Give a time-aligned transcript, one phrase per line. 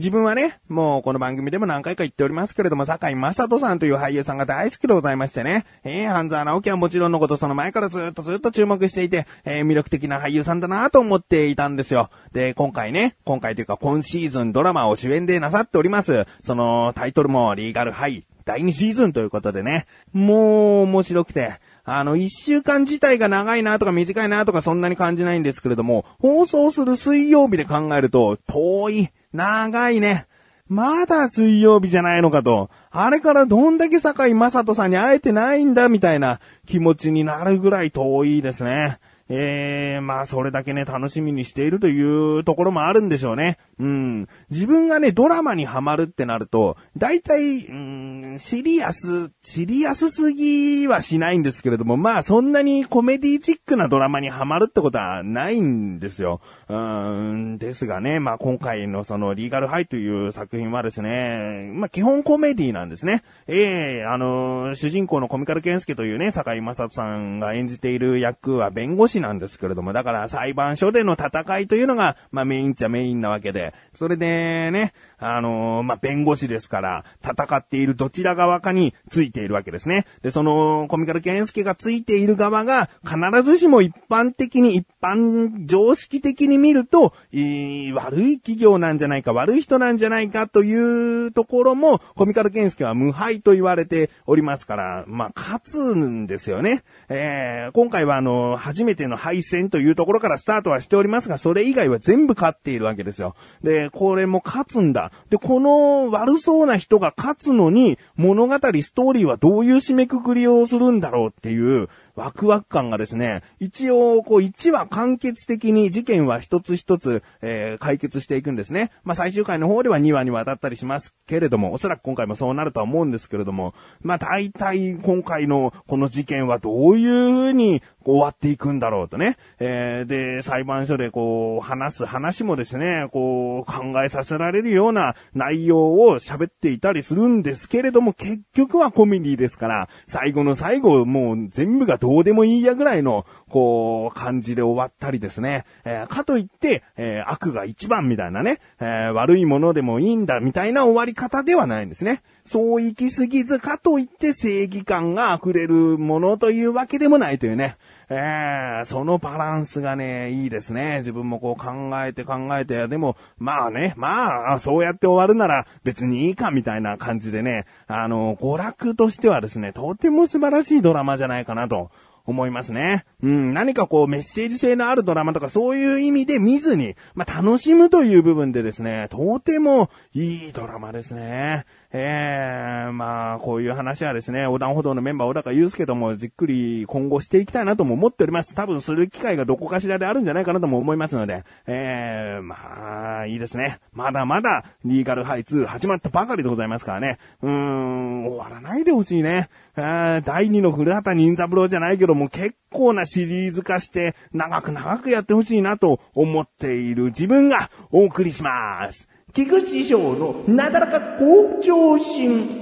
[0.00, 12.08] 自分はね、もうこの番組でも何回か言っておりますけれども、坂井正人さんという俳優さんが大好きでございましてね、えー、半沢直樹はもちろんのことその前からずっとずっと注目していて、えー、魅力的な俳優さんだなと思っていたんですよ。
[12.32, 16.26] で、今回ね、今回というか今シーズンドラマを主演でなさっております。
[16.46, 30.26] そのタイトルもリーガルハイ第2シーズンということでね、もう面白くて、あの、一週間自体が長いなとか短いなとかそんなに感じないんですけれども、放送する水曜日で考えると、遠い、長いね。
[30.68, 32.70] まだ水曜日じゃないのかと。
[32.90, 38.98] あれからどんだけ坂井正人さんに会えてないんだみたいな気持ちになるぐらい遠いですね。
[39.28, 43.58] えー、まあ、それだけね、楽しみにしているというところもあるんでしょうね。
[43.80, 44.28] うん。
[44.50, 56.42] 自分がね、ドラマにハマるってなると、大体、うん、シリアス、シリアスすぎはしないんですけれども、まあ、そんなにコメディチックなドラマにハマるってことはないんですよ。
[56.68, 63.22] うん、ですがね、まあ、今回のその、リーガルハイという作品はですね、まあ、基本コメディなんですね。
[63.46, 80.06] ええー、あの、主人公のコミカルケンスケというね、坂井正人さんが演じている役は弁護士なんですけれども、だから裁判所での戦いというのが、まあメインっちゃメインなわけで、それでね、あのー、まあ、弁護士ですから、戦っているどちら側かについているわけですね。
[80.22, 96.82] で、その、コミカルケンスケがついている側が、必ずしも一般的に、一般常識的に見ると、い悪い企業なんじゃないか、悪い人なんじゃないかというところも、コミカルケンスケは無敗と言われておりますから、まあ、勝つんですよね。
[97.08, 103.34] えー、今回はあの、初めての敗戦というところからスタートはしておりますが、それ以外は全部勝っているわけですよ。
[103.62, 105.12] で、これも勝つんだ。
[105.28, 111.88] で、この悪そうな人が勝つのに、物語、ストーリーはどういう締めくくりをするんだろうっていう、
[112.20, 118.90] ワクワク感がですね、一応、こう、1話完結的に事件は一つ一つ、えー、解決していくんですね。
[119.04, 123.72] まあ、最終回の方では2話にわたったりしますけれども、おそらく今回もそうなるとは思うんですけれども、
[124.02, 129.38] まあ、大体今回のこの事件はどういう風に終わっていくんだろうとね。
[129.58, 145.64] えー、で、裁判所でこう、話す話もですね、こう、考えさせられるような内容を喋っていたりするんですけれども、結局はコメディですから、最後の最後、もう全部がどどうでもいいやぐらいの、こう、感じで終わったりですね。
[145.84, 152.22] えー、かといって、えー、悪が一番みたいなね、えー、悪いものでもいいんだみたいな終わり方ではないんですね。
[152.46, 157.76] そう行き過ぎずかといって正義感が溢れるものというわけでもないというね。
[158.12, 160.98] えー、そのバランスがね、いいですね。
[160.98, 171.92] 自分もこう考えて考えて、でも、まあね、まあ、そうやって終わるなら別にいいかみたいな感じでね、あの、娯楽としてはですね、とても素晴らしいドラマじゃないかなと
[172.30, 173.04] 思いますね。
[173.22, 181.66] うん、何かこうメッセージ性のあるドラマとかそういう意味で見ずに、まあ、楽しむという部分でですね、とてもいいドラマですね。
[181.92, 188.54] ええー、まあ、こういう話はですね、横断歩道のメンバー小高祐介ともじっくり今後していきたいなとも思っております。
[188.54, 193.80] 多分する機会がどこかしらであるんじゃないかなとも思いますので、ええー、まあ、いいですね。
[193.92, 197.18] まだまだ、リーガルハイツ始まったばかりでございますからね。
[197.42, 199.48] うーん、終わらないでほしいね。
[199.74, 209.09] 第2の古畑任三郎じゃないけども結構なシリーズ化して長く長くやってほしいなと思っている自分がお送りします。
[209.32, 212.60] 菊池師匠のなだらか向上心。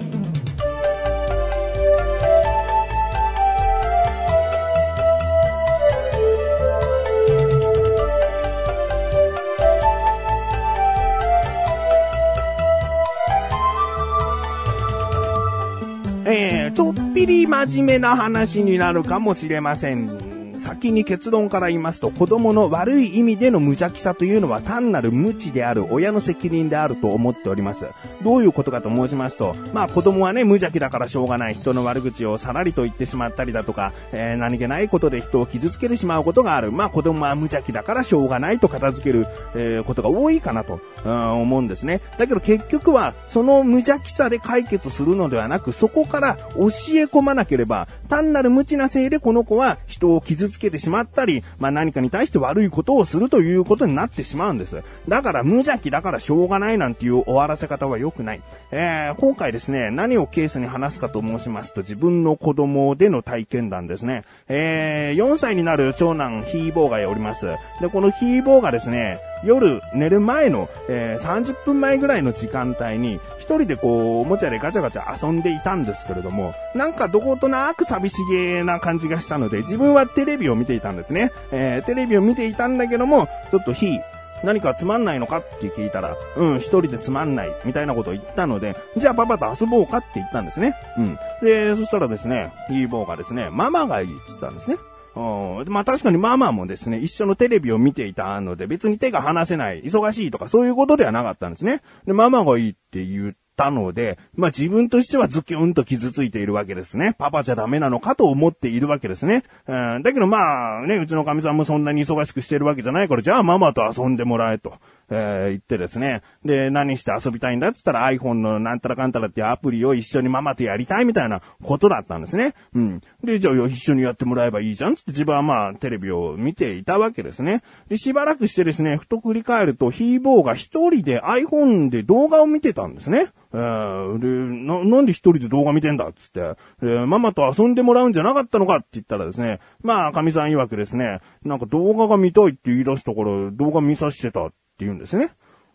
[16.30, 20.37] えー、ちょっぴり真面目な話になるかもしれません
[20.68, 27.86] 先に結論から言いますと、子供の悪い意味での無邪気さというのは単なる無知である親の責任であると思っております。
[28.22, 36.70] どういうことかと申しますと、まあ子供はね、無邪気だからしょうがない人の悪口をさらりと言ってしまったりだとか、えー、何気ないことで人を傷つけてしまうことがある。
[36.70, 42.02] まあ子供は無邪気だからしょうがないと片付ける、えー、ことが多いかなと、うん、思うんですね。
[42.18, 46.68] だけど結局は、その無邪気さで解決するのではなく、そこから教え
[47.06, 54.82] 込まなければ、単なる無知なせいでこの子は人を傷つつけてしまったり、まあ何かに対して悪いことをするということになってしまうんです。
[55.08, 58.42] だから無邪気だからしょうがないなんていう終わらせ方は良くない。
[58.72, 64.24] えー、今回ですね、何をケースに話すかと申しますと、自分の子供での体験談ですね。
[64.48, 67.46] えー、4歳になる長男ヒーボーがおります。
[67.80, 81.32] で、このヒーボーがですね、夜寝る前の、えー、30分前ぐらいの時間帯に、一人でこう、おもちゃでガチャガチャ遊んでいたんですけれども、なんかどことなく寂しげな感じがしたので、自分はテレビを見ていたんですね。
[81.50, 83.98] えー、テレビを見ていたんだけども、ちょっと火、
[84.44, 90.76] 何かつまんないのかって聞いたら、うん、一人でつまんない、みたいなことを言ったので、じゃあパパと遊ぼうかって言ったんですね。
[90.96, 91.18] うん。
[91.42, 94.76] で、そしたらですね、ヒーボーがですね、ママがいいって言ったんですね。
[95.14, 95.68] うん。
[95.68, 101.82] まあ確かにママもですね、一緒のテレビを見ていたので、別に手が離せない、忙しいとかそういうことではなかったんですね。
[102.06, 107.16] で、ママがいいって言ったので、まあ自分としてはズキュンと傷ついているわけですね。
[107.18, 109.42] パパじゃダメなのかと思っているわけですね。
[109.66, 114.74] うん、だけどまあね、うちの神さんもそんなに忙しくしてるわけじゃないから、じゃあママと遊んでもらえと。
[115.10, 116.22] えー、言ってですね。
[116.44, 122.54] で、何して遊びたいんだって言ったら iPhone のなんたらかんたらっていうアプリを一緒にママとやりたいみたいなことだったんですね。
[122.74, 123.00] うん。
[123.24, 127.62] で、じゃあ一緒にやってもらえばいいじゃんつって自分はまあテレビを見ていたわけですね。
[127.88, 133.28] で、しばらくしてですね、ふと振り返るとヒーボーが一人で iPhone で動画を見てたんですね。
[133.52, 136.40] えー、で、な、なんで一人で動画見てんだっつって、
[136.82, 145.30] えー、ママと遊んでもらうんじゃなかったのかって言ったらですね、まあ、神さん曰くですね、なんか動画が見たいって言い出したから動画見させてたって言うんですね。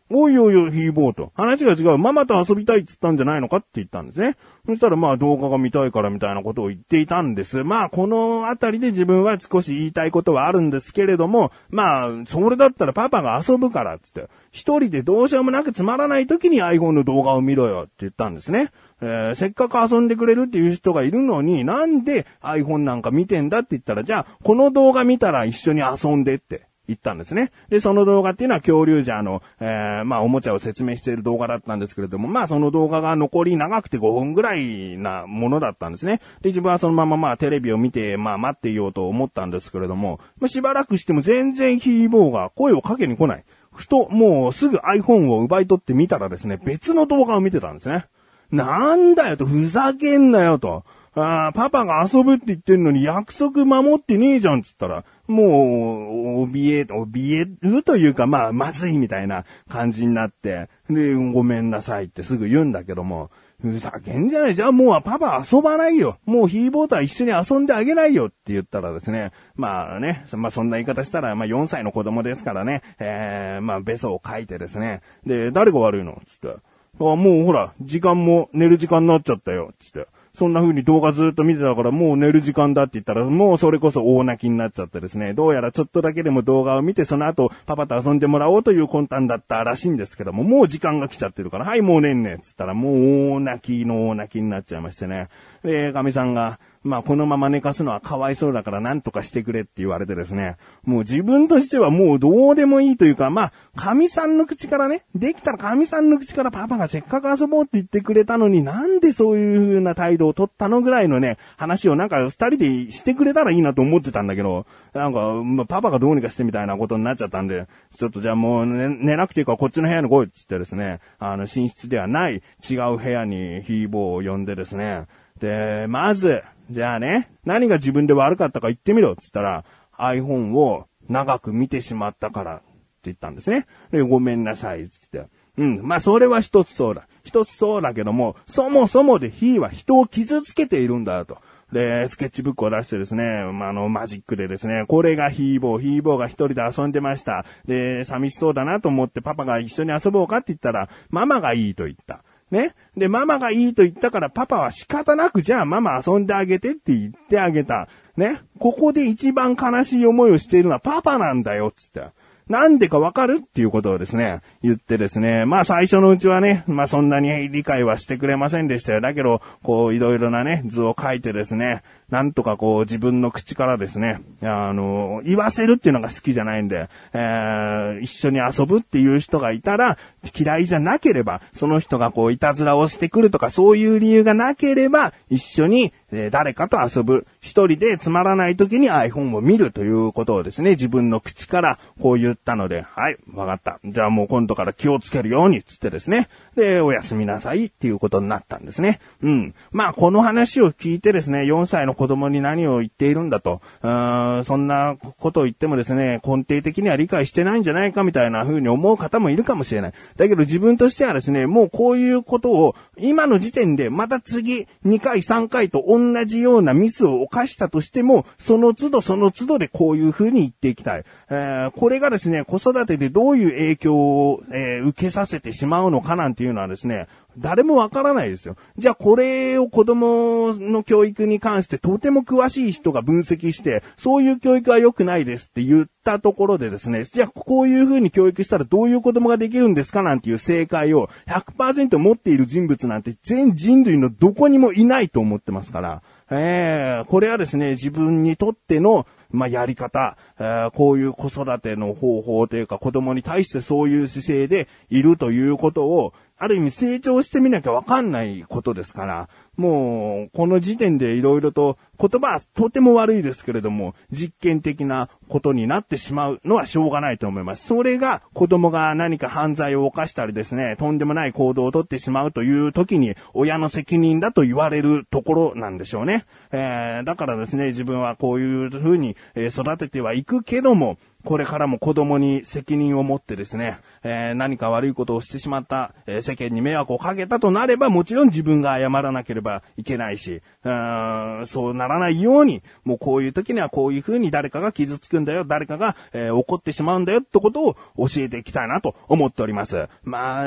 [0.10, 1.32] おいおいおい、ヒーボーと。
[1.36, 1.98] 話が違う。
[1.98, 4.36] ママと遊びたいって言ったんじゃないのかって言ったんですね。
[4.66, 7.64] そしたらまあ動画が見たいからみたいなことを言っていたんです。
[7.64, 18.72] まあこのあたりで自分は少し言いたいことはあるんですけれども、まあそれだったらパパが遊ぶからっつって、一人でどうしようもなくつまらない時に iPhone の動画を見ろよって言ったんですね。
[19.02, 26.68] えー、せっかく遊んでくれるっていう人がいるのに、なんで iPhone なんか見てんだって言ったら、じゃあこの動画見たら一緒に遊んでって。
[26.88, 27.52] 行ったんですね。
[27.70, 36.20] で、その動画っていうのは恐竜ジャーの、えー、まあ、おもちゃを説明している動画だったんですけれども、まあ、その動画が残り長くて5分ぐらいなものだったんですね。
[36.42, 43.46] で、自分はそのまままあ、テレビを見て、まあ、待っていようと思ったんですけれども、まあ、しばらくしても全然ヒーボーが声をかけに来ない。
[43.74, 48.08] ふと、もうすぐ iPhone を奪い取ってみたらですね、別の動画を見てたんですね。
[48.52, 50.84] なんだよと、ふざけんなよと。
[51.16, 63.30] あパパが遊ぶって言ってんのに約束守ってねえじゃんつったら、もう、怯え、怯えるというか、まあ、まずいみたいな感じになって、で、ごめんなさいってすぐ言うんだけども、
[63.64, 66.18] ふざけんじゃないじゃあもうパパ遊ばないよ。
[66.26, 69.32] もうヒーボーとは一緒に遊んであげないよって言ったらですね。
[69.56, 72.82] まあね、まあそんな言い方したら、まあ4歳の子供ですからね。
[73.00, 75.02] えー、まあベソを書いてですね。
[75.26, 76.22] で、誰が悪いの？
[76.28, 76.58] つって。
[77.00, 79.74] あ、もうほら、時間も寝る時間になっちゃったよ。
[79.80, 80.08] つって。
[80.36, 95.30] そんな風に動画ずっと見てたからもう寝る時間だって言ったらもうそれこそ大泣きになっちゃってですね、どうやらちょっとだけでも動画を見てその後パパと遊んでもらおうという魂胆だったらしいんですけども、もう時間が来ちゃってるから、はいもう寝んねっつったらもう大泣きの大泣きになっちゃいましてね。
[95.64, 125.06] で、神さんが、まあこのまま寝かすのはかわいそうだから何とかしてくれって言われてですね、もう自分としてはもうどうでもいいというか、まあ、神さんの口からね、できたら神さんの口からパパがせっかく遊ぼうって言ってくれたのになんでそういう風な態度を取ったのぐらいのね、話をなんか二人でしてくれたらいいなと思ってたんだけど、なんか、まあ、パパがどうにかしてみたいなことになっちゃったんで、ちょっとじゃあもう寝寝なくていいからこっちの部屋に来いって言ってですね、あの、寝室ではない違う部屋にヒーボーを呼んでですね、
[125.40, 129.66] で、まず、じゃあね、何が自分で悪かったか言ってみろって言ったら、
[129.98, 132.64] iPhone を長く見てしまったからって
[133.04, 133.68] 言ったんですね。
[133.92, 135.32] で、ごめんなさいって言って。
[135.58, 135.82] うん。
[135.84, 137.08] まあ、それは一つそうだ。
[137.24, 141.38] 一つそうだけども、そもそもでヒーは人を傷つけているんだと。
[141.72, 147.46] で、スケッチブックを出してですね、まあ、あの、マジックでですね、これがヒーボー、ヒーボーが一人で遊んでました。
[147.66, 152.24] で、寂しそうだなと思ってパパが一緒に遊ぼうかって言ったら、ママがいいと言った。
[152.52, 152.76] ね。
[152.96, 157.88] で、ママがいいと言ったからパパは仕方なくじゃあママ遊んであげてって言ってあげた。
[158.16, 158.42] ね。
[158.60, 162.02] ここで一番悲しい思いをしているのはパパなんだよ、つって。
[162.48, 169.02] なんでかわかるっていうことをですね、言ってですね、まあ最初のうちはね、まあそんなに理解はしてくれませんでしたよ。
[169.02, 171.84] だけど、こういろいろなね、図を書いてですね、
[172.14, 179.98] なんとかこう自分の口からですね、あの、言わせるっていうのが好きじゃないんで、えー、一緒に遊ぶっていう人がいたら、
[180.38, 187.26] 嫌いじゃなければ、その人がこういたずらをしてくるとかそういう理由がなければ、一緒に、え、誰かと遊ぶ。
[187.42, 193.80] 一人でつまらない時に iPhone を見るということをですね、自分の口からこう言ったので、はい、わかった。
[193.84, 196.30] じゃあもう今度から気をつけるように、つってですね。
[196.56, 199.00] で、おやすみなさいっていうことになったんですね。
[199.24, 199.56] うん。
[199.72, 209.94] まあこの話を聞いてですね、4歳の子子供に何を言っているんだと、うんそんなことを言ってもですね、根底的には理解してないんじゃないかみたいな風に思う方もいるかもしれない。
[210.18, 221.06] だけど自分としてはですね、もうこういうことを今の時点でまた次2回3回と同じようなミスを犯したとしても、その都度その都度でこういう風に言っていきたい。
[221.30, 228.56] えー、これがですね、子育てでどういう影響を、えー、受けさせてしまうのかなんていうのはですね、誰もわからないですよ。
[228.78, 256.14] じゃあこれを子供の教育に関してとても詳しい人が分析して、そういう教育は良くないですって言ったところでですね、じゃあこういう風に教育したらどういう子供ができるんですかなんていう正解を100%持っている人物なんて全人類のどこにもいないと思ってますから、えー、これはですね、自分にとってのまあ、やり方、えー、こういう子育ての方法というか子供に対してそういう姿勢でいるということを、
[256.44, 267.68] ある意味成長してみなきゃわかんないことですから、もう、この時点で色々と言葉はとても悪いですけれども、実験的なことになってしまうのはしょうがないと思います。
[267.68, 276.26] それが子供が何か犯罪を犯したりですね、とんでもない行動をとってしまうという時に親の責任だと言われるところなんでしょうね。
[276.52, 299.88] えー、だからですね、自分はこういう風に育ててはいくけども、これからも子供に責任を持ってですね、えー、何か悪いことをしてしまった、えー、世間に迷惑をかけたとなれば、もちろん自分が謝らなければいけないし、うーんそうならないように、もうこういう時にはこういう風に誰かが傷つくんだよ、誰かが、えー、怒ってしまうんだよってことを教えていきたいなと思っております。
[300.04, 300.46] まあ、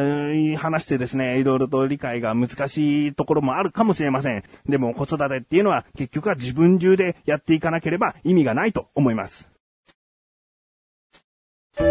[0.58, 4.44] 話してですね、いろいろと理解が難しいところもあるかもしれません。
[4.68, 9.55] でも子育てっていうのは結局は自分中でやっていかなければ意味がないと思います。
[11.78, 11.84] エン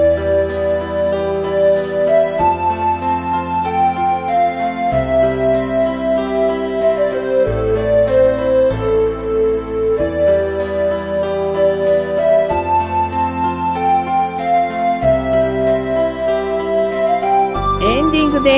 [18.12, 18.50] ディングで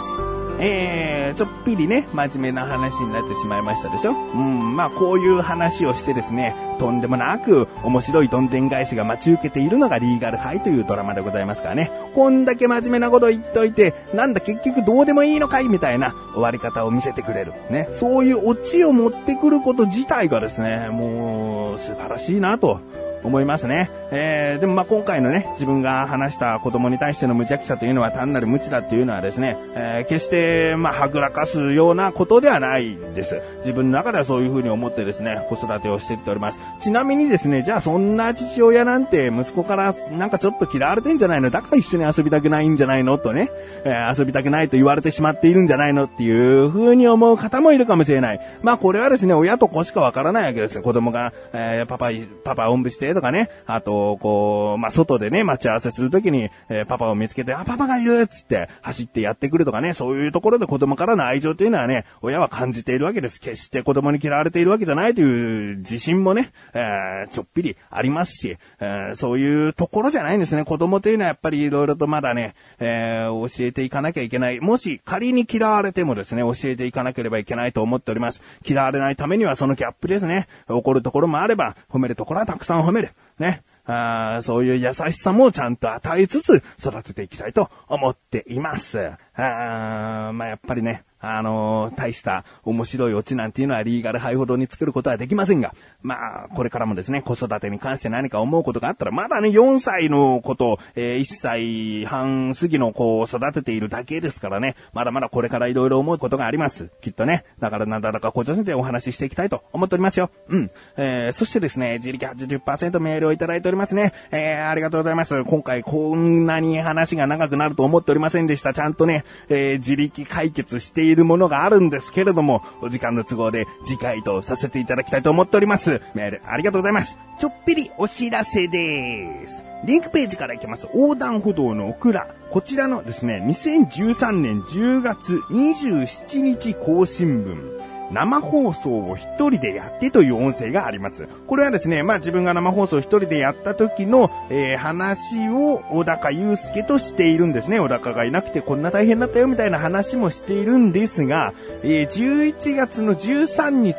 [0.00, 0.20] す。
[0.60, 0.95] えー
[1.36, 4.12] ちょっぴりね、真面目な話になってしまいましたでしょ？
[4.12, 11.90] うん、まあこういう話をしてですね、とんでもなく面白いどんでん返しが待ち受けているのがリーガルハイというドラマでございますからね。
[12.14, 17.52] こんだけ真面目なこと言っといて、なんだ結局どうでもいいのかいみたいな終わり方を見せてくれる。
[17.70, 17.88] ね。
[17.92, 22.80] そういうオチを持ってくること自体がですね、もう素晴らしいなと
[23.26, 23.90] 思いますね。
[24.12, 33.40] えー、でもまあ今回のね、自分が話した子供に対しての無邪気さというのは単なる無知だっていうのはですね、えー、決してまあはぐらかすようなことではないです。
[33.60, 36.60] 自分の中ではそういうふうに思ってですね、子育てをしていっております。
[36.80, 41.50] ちなみにですね、じゃあそんな父親なんて息子からなんかちょっと嫌われてんじゃないの？
[41.50, 43.18] だから一緒に遊びたくないんじゃないの？
[43.18, 43.50] とね、
[43.84, 46.04] えー、遊びたくないと言われてしまっているんじゃないの？
[46.04, 48.40] っていうふうに思う方もいるかもしれない。
[48.62, 50.80] まあこれはですね、親と子しかわからないわけです。
[50.80, 52.10] 子供が、えー、パパ、
[52.44, 63.40] パパおんぶしてとかね、あと、こう、まあ、外でね、待ち合わせするときに、えー、パパを見つけて、あ、パパがいるっつって、走ってやってくるとかね、そういうところで子供からの愛情というのはね、親は感じているわけです。
[63.40, 70.64] 決して子供に嫌われているわけじゃないという自信もね、えー、ちょっぴりありますし、えー、そういうところじゃないんですね。
[70.64, 74.60] 子供というのはやっぱり色々とまだね、えー、教えていかなきゃいけない。
[74.60, 78.42] もし仮に嫌われてもですね、教えていかなければいけないと思っております。
[78.66, 80.48] 嫌われないためにはそのギャップですね。
[80.68, 83.05] 怒るところもあれば、褒めるところはたくさん褒める。
[83.38, 83.62] ね。
[83.88, 88.98] あそういう優しさもちゃんと与えつつ育てていきたいと思っています。
[89.36, 106.90] あまあ、やっぱりね、あの、大した面白いオチなんていうのはリーガルハイほどに作ることはできませんが、まあ、これからもですね、子育てに関して何か思うことがあったら、まだね、4歳の子と、えー、1歳半過ぎの子を育てているだけですからね、まだまだこれから色々思うことがあります。
[107.00, 107.44] きっとね。
[107.58, 110.30] だからなんだらかこちらでお話ししていきたいと思っておりますよ。
[110.48, 110.70] うん。
[110.96, 114.12] えー、そしてですね、自力80%メールをいただいておりますね。
[114.30, 115.44] えー、ありがとうございます。
[115.44, 118.72] 今回こんなに話が長くなると思っておりませんでした。
[118.72, 126.00] ちゃんとね、えー、自力解決しているものがあるんですけれども、お時間の都合で次回とさせていただきたいと思っております。
[126.14, 127.18] メールありがとうございます。
[127.38, 129.62] ちょっぴりお知らせです。
[129.84, 130.88] リンクページから行きます。
[130.94, 132.28] 横断歩道のオクラ。
[132.50, 137.78] こちらのですね、2013年10月27日更新分。
[138.10, 141.28] 生放送を一人でやってという音声があります。
[141.46, 147.80] これはですね、まあ自分が生放送一人でやった時の、えー、話を小高祐介としているんですね。
[147.80, 153.96] 小高がいなくてこんな大変だったよみたいな話もしているんですが、えー、11月の13日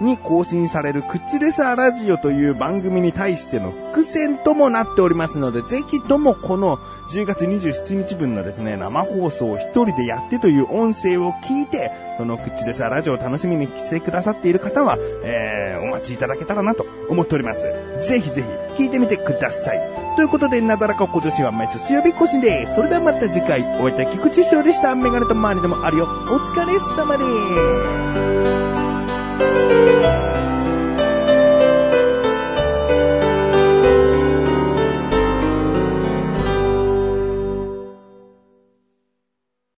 [0.00, 6.78] に更新されるクッチレサーラジオという番組に対しての伏線ともなっておりますので、ぜひともこの
[7.10, 17.62] 10月27日分のですね、生放送を一人でやってという音声を聞いて、そのクッチレサーラジオを楽しみに来てくださっている方は、えー、お待ちいただけたらなと思っております。
[18.06, 18.42] ぜひぜ
[18.76, 19.80] ひ聞いてみてください。
[20.16, 22.74] ということで、なだらか小女子は毎週水曜日更新です。
[22.74, 24.94] それではまた次回、お会いいた菊池翔でした。
[24.94, 26.04] メガネと周りでもあるよ。
[26.04, 27.24] お疲れ様で
[28.86, 28.89] す。
[29.70, 30.29] thank you.